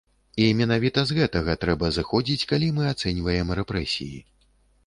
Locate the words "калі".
2.53-2.71